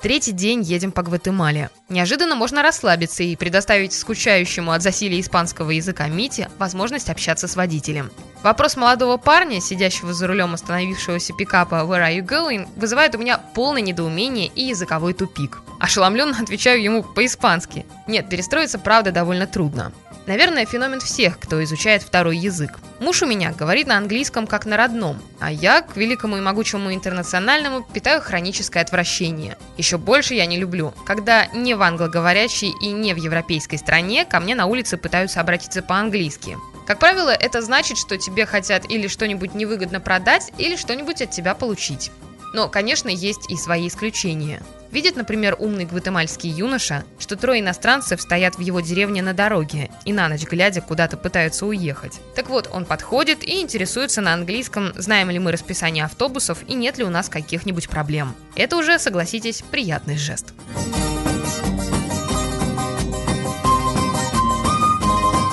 Третий 0.00 0.30
день 0.30 0.62
едем 0.62 0.92
по 0.92 1.02
Гватемале. 1.02 1.68
Неожиданно 1.88 2.36
можно 2.36 2.62
расслабиться 2.62 3.24
и 3.24 3.34
предоставить 3.34 3.92
скучающему 3.92 4.70
от 4.70 4.82
засилия 4.82 5.18
испанского 5.18 5.72
языка 5.72 6.06
Мите 6.06 6.48
возможность 6.60 7.10
общаться 7.10 7.48
с 7.48 7.56
водителем. 7.56 8.12
Вопрос 8.44 8.76
молодого 8.76 9.16
парня, 9.16 9.60
сидящего 9.60 10.14
за 10.14 10.28
рулем 10.28 10.54
остановившегося 10.54 11.32
пикапа 11.32 11.84
«Where 11.84 12.08
are 12.08 12.16
you 12.16 12.24
going?» 12.24 12.68
вызывает 12.76 13.16
у 13.16 13.18
меня 13.18 13.38
полное 13.38 13.82
недоумение 13.82 14.46
и 14.46 14.62
языковой 14.62 15.12
тупик. 15.12 15.60
Ошеломленно 15.80 16.38
отвечаю 16.40 16.80
ему 16.80 17.02
по-испански. 17.02 17.84
Нет, 18.06 18.28
перестроиться 18.28 18.78
правда 18.78 19.10
довольно 19.10 19.48
трудно. 19.48 19.90
Наверное, 20.26 20.66
феномен 20.66 21.00
всех, 21.00 21.38
кто 21.38 21.62
изучает 21.62 22.02
второй 22.02 22.36
язык. 22.36 22.78
Муж 22.98 23.22
у 23.22 23.26
меня 23.26 23.52
говорит 23.52 23.86
на 23.86 23.96
английском 23.96 24.46
как 24.46 24.66
на 24.66 24.76
родном, 24.76 25.22
а 25.38 25.52
я 25.52 25.82
к 25.82 25.96
великому 25.96 26.36
и 26.36 26.40
могучему 26.40 26.92
интернациональному 26.92 27.86
питаю 27.92 28.20
хроническое 28.20 28.82
отвращение. 28.82 29.56
Еще 29.76 29.98
больше 29.98 30.34
я 30.34 30.46
не 30.46 30.58
люблю, 30.58 30.92
когда 31.04 31.46
не 31.46 31.74
в 31.74 31.82
англоговорящей 31.82 32.72
и 32.80 32.90
не 32.90 33.14
в 33.14 33.18
европейской 33.18 33.76
стране 33.76 34.24
ко 34.24 34.40
мне 34.40 34.54
на 34.54 34.66
улице 34.66 34.96
пытаются 34.96 35.40
обратиться 35.40 35.82
по-английски. 35.82 36.56
Как 36.86 36.98
правило, 36.98 37.30
это 37.30 37.62
значит, 37.62 37.98
что 37.98 38.16
тебе 38.16 38.46
хотят 38.46 38.88
или 38.90 39.08
что-нибудь 39.08 39.54
невыгодно 39.54 40.00
продать, 40.00 40.52
или 40.56 40.76
что-нибудь 40.76 41.20
от 41.20 41.30
тебя 41.30 41.54
получить. 41.54 42.10
Но, 42.52 42.68
конечно, 42.68 43.08
есть 43.08 43.50
и 43.50 43.56
свои 43.56 43.88
исключения. 43.88 44.62
Видит, 44.90 45.16
например, 45.16 45.56
умный 45.58 45.84
гватемальский 45.84 46.48
юноша, 46.48 47.04
что 47.18 47.36
трое 47.36 47.60
иностранцев 47.60 48.20
стоят 48.20 48.56
в 48.56 48.60
его 48.60 48.80
деревне 48.80 49.20
на 49.20 49.34
дороге 49.34 49.90
и 50.04 50.12
на 50.12 50.28
ночь 50.28 50.44
глядя 50.44 50.80
куда-то 50.80 51.16
пытаются 51.16 51.66
уехать. 51.66 52.20
Так 52.34 52.48
вот, 52.48 52.70
он 52.72 52.84
подходит 52.84 53.42
и 53.42 53.60
интересуется 53.60 54.20
на 54.20 54.32
английском, 54.32 54.92
знаем 54.96 55.30
ли 55.30 55.38
мы 55.38 55.52
расписание 55.52 56.04
автобусов 56.04 56.58
и 56.66 56.74
нет 56.74 56.98
ли 56.98 57.04
у 57.04 57.10
нас 57.10 57.28
каких-нибудь 57.28 57.88
проблем. 57.88 58.34
Это 58.54 58.76
уже, 58.76 58.98
согласитесь, 58.98 59.62
приятный 59.70 60.16
жест. 60.16 60.54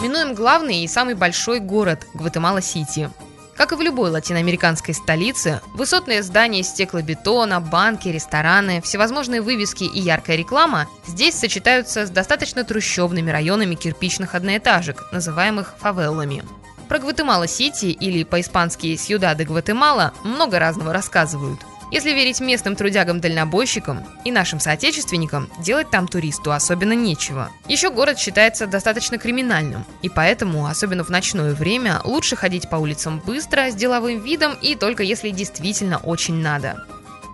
Минуем 0.02 0.36
главный 0.36 0.84
и 0.84 0.88
самый 0.88 1.16
большой 1.16 1.60
город– 1.60 2.06
Гватемала-Сити. 2.14 3.10
Как 3.56 3.72
и 3.72 3.76
в 3.76 3.82
любой 3.82 4.10
латиноамериканской 4.10 4.94
столице, 4.94 5.62
высотные 5.74 6.24
здания 6.24 6.62
из 6.62 6.70
стеклобетона, 6.70 7.62
банки, 7.62 8.08
рестораны, 8.08 8.82
всевозможные 8.82 9.42
вывески 9.42 9.84
и 9.84 10.00
яркая 10.00 10.38
реклама 10.38 10.88
здесь 11.06 11.36
сочетаются 11.36 12.08
с 12.08 12.10
достаточно 12.10 12.64
трущобными 12.64 13.30
районами 13.30 13.76
кирпичных 13.76 14.34
одноэтажек, 14.34 15.04
называемых 15.12 15.76
фавеллами. 15.78 16.44
Про 16.90 17.00
Гватемала-Сити 17.00 17.86
или 17.86 18.24
по-испански 18.24 18.96
Сьюда 18.96 19.36
де 19.36 19.46
Гватемала 19.46 20.14
много 20.24 20.60
разного 20.60 20.92
рассказывают– 20.92 21.60
если 21.94 22.10
верить 22.10 22.42
местным 22.42 22.76
трудягам-дальнобойщикам 22.76 24.04
и 24.26 24.32
нашим 24.32 24.60
соотечественникам, 24.60 25.48
делать 25.60 25.92
там 25.92 26.08
туристу 26.08 26.52
особенно 26.52 26.94
нечего. 26.94 27.52
Еще 27.68 27.92
город 27.92 28.18
считается 28.18 28.66
достаточно 28.66 29.20
криминальным, 29.20 29.86
и 30.02 30.10
поэтому, 30.10 30.66
особенно 30.66 31.04
в 31.04 31.10
ночное 31.10 31.54
время, 31.54 32.02
лучше 32.04 32.36
ходить 32.36 32.68
по 32.68 32.78
улицам 32.78 33.22
быстро, 33.24 33.70
с 33.70 33.76
деловым 33.76 34.22
видом 34.22 34.58
и 34.60 34.74
только 34.74 35.04
если 35.04 35.30
действительно 35.30 36.00
очень 36.00 36.34
надо. 36.34 36.84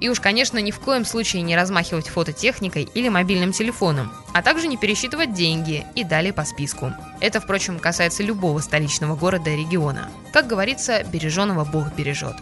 И 0.02 0.10
уж, 0.10 0.20
конечно, 0.20 0.58
ни 0.58 0.72
в 0.72 0.80
коем 0.80 1.06
случае 1.06 1.42
не 1.42 1.56
размахивать 1.56 2.10
фототехникой 2.10 2.84
или 2.94 3.08
мобильным 3.08 3.54
телефоном, 3.54 4.12
а 4.34 4.42
также 4.42 4.68
не 4.68 4.76
пересчитывать 4.76 5.34
деньги 5.34 5.86
и 5.96 6.04
далее 6.04 6.34
по 6.34 6.44
списку. 6.44 6.94
Это, 7.22 7.40
впрочем, 7.40 7.80
касается 7.80 8.24
любого 8.24 8.60
столичного 8.60 9.16
города 9.16 9.50
и 9.52 9.56
региона. 9.56 10.10
Как 10.34 10.48
говорится, 10.48 11.04
береженого 11.06 11.64
Бог 11.64 11.96
бережет. 11.96 12.36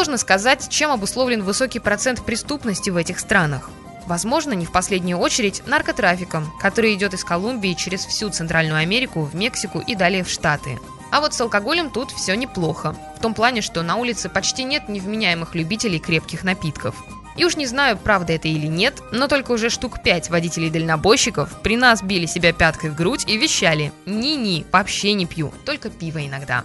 Сложно 0.00 0.16
сказать, 0.16 0.70
чем 0.70 0.92
обусловлен 0.92 1.42
высокий 1.42 1.78
процент 1.78 2.24
преступности 2.24 2.88
в 2.88 2.96
этих 2.96 3.20
странах. 3.20 3.68
Возможно, 4.06 4.54
не 4.54 4.64
в 4.64 4.72
последнюю 4.72 5.18
очередь 5.18 5.62
наркотрафиком, 5.66 6.50
который 6.58 6.94
идет 6.94 7.12
из 7.12 7.22
Колумбии 7.22 7.74
через 7.74 8.06
всю 8.06 8.30
Центральную 8.30 8.78
Америку, 8.78 9.24
в 9.24 9.34
Мексику 9.34 9.78
и 9.78 9.94
далее 9.94 10.24
в 10.24 10.30
Штаты. 10.30 10.78
А 11.10 11.20
вот 11.20 11.34
с 11.34 11.40
алкоголем 11.42 11.90
тут 11.90 12.12
все 12.12 12.34
неплохо. 12.34 12.96
В 13.18 13.20
том 13.20 13.34
плане, 13.34 13.60
что 13.60 13.82
на 13.82 13.96
улице 13.96 14.30
почти 14.30 14.64
нет 14.64 14.88
невменяемых 14.88 15.54
любителей 15.54 15.98
крепких 15.98 16.44
напитков. 16.44 16.94
И 17.36 17.44
уж 17.44 17.56
не 17.56 17.66
знаю, 17.66 17.98
правда 17.98 18.32
это 18.32 18.48
или 18.48 18.68
нет, 18.68 19.02
но 19.12 19.28
только 19.28 19.52
уже 19.52 19.68
штук 19.68 20.02
пять 20.02 20.30
водителей-дальнобойщиков 20.30 21.60
при 21.62 21.76
нас 21.76 22.02
били 22.02 22.24
себя 22.24 22.54
пяткой 22.54 22.88
в 22.88 22.94
грудь 22.94 23.28
и 23.28 23.36
вещали 23.36 23.92
«Ни-ни, 24.06 24.64
вообще 24.72 25.12
не 25.12 25.26
пью, 25.26 25.52
только 25.66 25.90
пиво 25.90 26.26
иногда». 26.26 26.64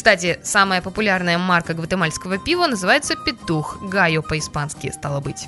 Кстати, 0.00 0.40
самая 0.42 0.80
популярная 0.80 1.36
марка 1.36 1.74
гватемальского 1.74 2.38
пива 2.38 2.66
называется 2.66 3.16
«Петух», 3.16 3.82
«Гайо» 3.82 4.22
по-испански, 4.22 4.90
стало 4.90 5.20
быть. 5.20 5.46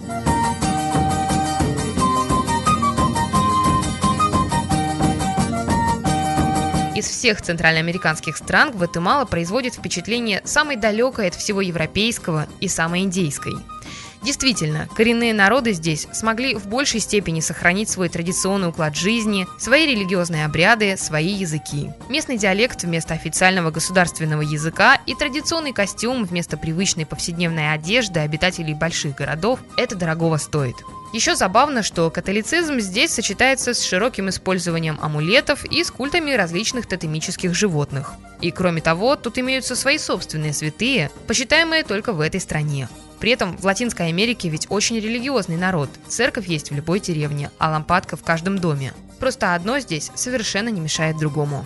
Из 6.94 7.06
всех 7.06 7.40
центральноамериканских 7.40 8.36
стран 8.36 8.72
Гватемала 8.72 9.24
производит 9.24 9.72
впечатление 9.72 10.42
самой 10.44 10.76
далекой 10.76 11.28
от 11.28 11.34
всего 11.34 11.62
европейского 11.62 12.46
и 12.60 12.68
самой 12.68 13.04
индейской– 13.04 13.54
Действительно, 14.22 14.88
коренные 14.94 15.34
народы 15.34 15.72
здесь 15.72 16.06
смогли 16.12 16.54
в 16.54 16.66
большей 16.68 17.00
степени 17.00 17.40
сохранить 17.40 17.88
свой 17.88 18.08
традиционный 18.08 18.68
уклад 18.68 18.96
жизни, 18.96 19.48
свои 19.58 19.86
религиозные 19.86 20.44
обряды, 20.44 20.96
свои 20.96 21.32
языки. 21.32 21.90
Местный 22.08 22.38
диалект 22.38 22.84
вместо 22.84 23.14
официального 23.14 23.70
государственного 23.70 24.42
языка 24.42 25.00
и 25.06 25.14
традиционный 25.14 25.72
костюм 25.72 26.24
вместо 26.24 26.56
привычной 26.56 27.04
повседневной 27.04 27.72
одежды 27.72 28.20
обитателей 28.20 28.74
больших 28.74 29.16
городов– 29.16 29.58
это 29.76 29.96
дорогого 29.96 30.36
стоит. 30.36 30.76
Еще 31.12 31.36
забавно, 31.36 31.82
что 31.82 32.08
католицизм 32.08 32.78
здесь 32.78 33.12
сочетается 33.12 33.74
с 33.74 33.84
широким 33.84 34.30
использованием 34.30 34.98
амулетов 35.02 35.64
и 35.64 35.84
с 35.84 35.90
культами 35.90 36.30
различных 36.30 36.86
тотемических 36.86 37.54
животных. 37.54 38.14
И 38.40 38.50
кроме 38.50 38.80
того, 38.80 39.16
тут 39.16 39.36
имеются 39.36 39.76
свои 39.76 39.98
собственные 39.98 40.54
святые, 40.54 41.10
почитаемые 41.26 41.84
только 41.84 42.14
в 42.14 42.20
этой 42.20 42.40
стране. 42.40 42.88
При 43.22 43.30
этом 43.30 43.56
в 43.56 43.64
Латинской 43.64 44.08
Америке 44.08 44.48
ведь 44.48 44.66
очень 44.68 44.96
религиозный 44.96 45.56
народ. 45.56 45.88
Церковь 46.08 46.48
есть 46.48 46.72
в 46.72 46.74
любой 46.74 46.98
деревне, 46.98 47.52
а 47.56 47.70
лампадка 47.70 48.16
в 48.16 48.24
каждом 48.24 48.58
доме. 48.58 48.94
Просто 49.20 49.54
одно 49.54 49.78
здесь 49.78 50.10
совершенно 50.16 50.70
не 50.70 50.80
мешает 50.80 51.18
другому. 51.18 51.64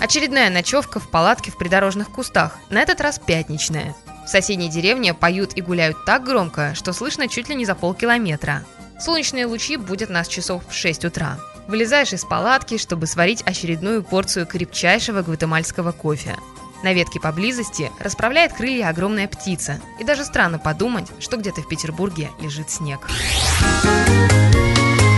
Очередная 0.00 0.48
ночевка 0.48 1.00
в 1.00 1.10
палатке 1.10 1.50
в 1.50 1.58
придорожных 1.58 2.08
кустах, 2.08 2.56
на 2.70 2.80
этот 2.80 3.02
раз 3.02 3.18
пятничная. 3.18 3.94
В 4.24 4.30
соседней 4.30 4.70
деревне 4.70 5.12
поют 5.12 5.52
и 5.56 5.60
гуляют 5.60 6.06
так 6.06 6.24
громко, 6.24 6.74
что 6.74 6.94
слышно 6.94 7.28
чуть 7.28 7.50
ли 7.50 7.56
не 7.56 7.66
за 7.66 7.74
полкилометра. 7.74 8.64
Солнечные 8.98 9.44
лучи 9.44 9.76
будут 9.76 10.08
нас 10.08 10.28
часов 10.28 10.62
в 10.66 10.72
6 10.72 11.04
утра. 11.04 11.38
Вылезаешь 11.68 12.14
из 12.14 12.24
палатки, 12.24 12.78
чтобы 12.78 13.06
сварить 13.06 13.42
очередную 13.42 14.02
порцию 14.02 14.46
крепчайшего 14.46 15.20
гватемальского 15.20 15.92
кофе. 15.92 16.36
На 16.82 16.94
ветке 16.94 17.20
поблизости 17.20 17.92
расправляет 17.98 18.54
крылья 18.54 18.88
огромная 18.88 19.28
птица. 19.28 19.80
И 19.98 20.04
даже 20.04 20.24
странно 20.24 20.58
подумать, 20.58 21.06
что 21.18 21.36
где-то 21.36 21.60
в 21.60 21.68
Петербурге 21.68 22.30
лежит 22.40 22.70
снег. 22.70 23.06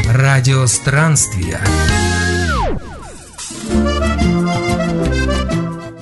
Радио 0.08 0.66
странствия. 0.66 1.60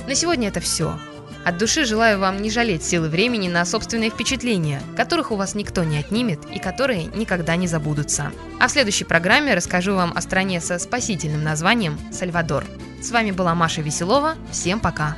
На 0.06 0.14
сегодня 0.14 0.48
это 0.48 0.60
все. 0.60 0.98
От 1.44 1.56
души 1.56 1.84
желаю 1.84 2.18
вам 2.18 2.42
не 2.42 2.50
жалеть 2.50 2.84
силы 2.84 3.08
времени 3.08 3.48
на 3.48 3.64
собственные 3.64 4.10
впечатления, 4.10 4.82
которых 4.96 5.32
у 5.32 5.36
вас 5.36 5.54
никто 5.54 5.84
не 5.84 5.98
отнимет 5.98 6.40
и 6.52 6.58
которые 6.58 7.04
никогда 7.06 7.56
не 7.56 7.66
забудутся. 7.66 8.30
А 8.58 8.68
в 8.68 8.70
следующей 8.70 9.04
программе 9.04 9.54
расскажу 9.54 9.94
вам 9.94 10.12
о 10.14 10.20
стране 10.20 10.60
со 10.60 10.78
спасительным 10.78 11.42
названием 11.42 11.98
Сальвадор. 12.12 12.64
С 13.02 13.10
вами 13.10 13.30
была 13.30 13.54
Маша 13.54 13.80
Веселова. 13.80 14.34
Всем 14.50 14.80
пока. 14.80 15.16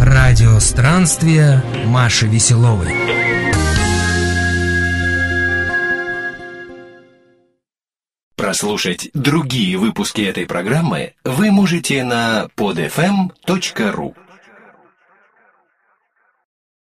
Радио 0.00 0.58
странствия 0.60 1.62
Маши 1.84 2.26
Веселовой. 2.26 3.25
Прослушать 8.56 9.10
другие 9.12 9.76
выпуски 9.76 10.22
этой 10.22 10.46
программы 10.46 11.12
вы 11.24 11.50
можете 11.50 12.02
на 12.04 12.48
podfm.ru 12.56 14.14